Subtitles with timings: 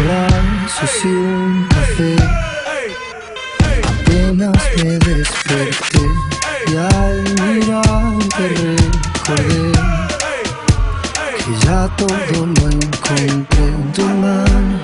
[0.00, 0.28] Ojalá
[0.82, 2.16] eso un café.
[3.84, 6.04] Apenas me desperté
[6.66, 9.72] y al mirarte recordé
[11.38, 13.44] que ya todo lo encontré en
[13.92, 14.74] tu mano,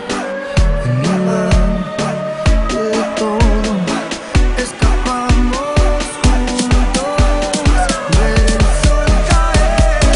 [0.84, 1.78] en mi mano.
[2.69, 2.87] De
[3.17, 3.73] todo
[4.59, 7.17] escapamos juntos
[8.19, 10.12] del sol caer.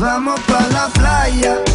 [0.00, 1.71] Vamos pa la playa.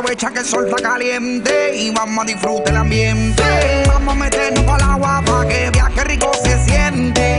[0.00, 3.42] Aprovecha que el sol está caliente y vamos a disfrutar el ambiente.
[3.86, 7.29] Vamos a meternos el agua para que viaje rico se siente.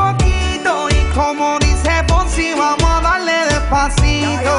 [0.00, 0.88] Coquito.
[0.90, 4.52] Y como dice Ponzi, vamos a darle despacito.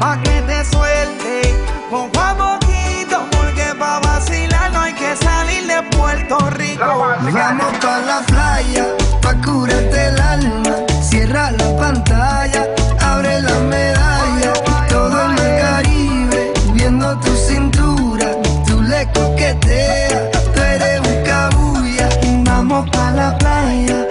[0.00, 1.54] Pa' que te suelte,
[1.90, 6.84] poco a poquito, porque pa' vacilar no hay que salir de Puerto Rico.
[6.84, 8.84] Vamos pa' la playa,
[9.22, 10.74] pa' curarte el alma.
[11.00, 12.62] Cierra la pantalla,
[13.00, 14.52] abre la medalla.
[14.90, 18.28] Todo en el Caribe, viendo tu cintura.
[18.66, 20.22] Tú le coqueteas,
[20.52, 22.08] tú eres un cabulla.
[22.44, 24.06] Vamos pa' la playa,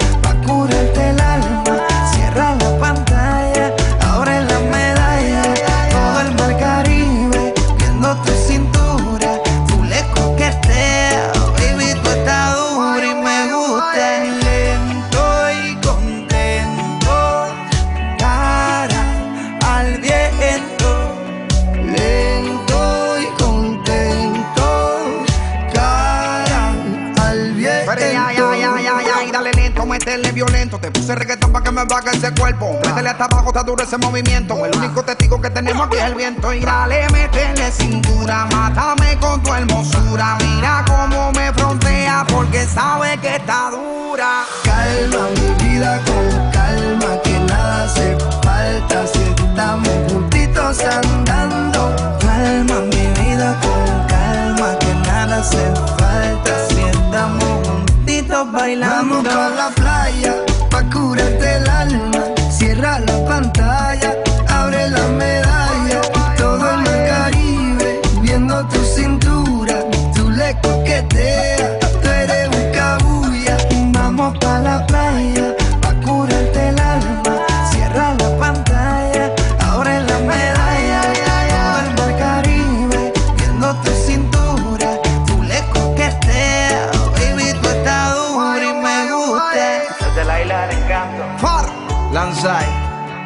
[29.35, 30.79] dale lento, meterle violento.
[30.79, 32.79] Te puse reggaetón para que me baje ese cuerpo.
[32.85, 34.65] Métele hasta abajo, está duro ese movimiento.
[34.65, 36.53] El único testigo que tenemos aquí es el viento.
[36.53, 40.37] Y dale, métele cintura, mátame con tu hermosura.
[40.39, 44.45] Mira cómo me frontea porque sabe que está dura.
[44.63, 46.34] Calma mi vida con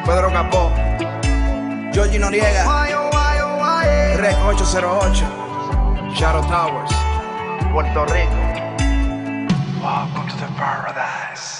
[0.06, 0.72] Pedro Capó,
[1.92, 2.64] Georgie Noriega,
[4.18, 6.92] Rec 808, Shadow Towers,
[7.72, 8.36] Puerto Rico.
[9.82, 11.59] Welcome to the paradise.